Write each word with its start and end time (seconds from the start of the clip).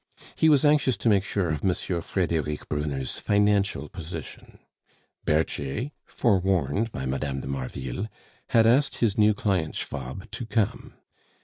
He 0.35 0.49
was 0.49 0.65
anxious 0.65 0.97
to 0.97 1.09
make 1.09 1.23
sure 1.23 1.51
of 1.51 1.63
M. 1.63 2.01
Frederic 2.01 2.67
Brunner's 2.67 3.19
financial 3.19 3.87
position. 3.87 4.57
Berthier, 5.25 5.91
forewarned 6.07 6.91
by 6.91 7.05
Mme. 7.05 7.39
de 7.39 7.47
Marville, 7.47 8.07
had 8.49 8.65
asked 8.65 8.95
his 8.95 9.15
new 9.19 9.35
client 9.35 9.75
Schwab 9.75 10.31
to 10.31 10.47
come. 10.47 10.95